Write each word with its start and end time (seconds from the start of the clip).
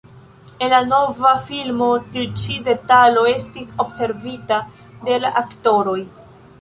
En 0.61 0.69
la 0.75 0.79
nova 0.91 1.33
filmo 1.49 1.89
tiu 2.15 2.31
ĉi 2.43 2.55
detalo 2.69 3.25
estis 3.35 3.77
observita 3.85 4.59
de 5.07 5.21
la 5.27 5.35
aktoroj. 5.43 5.99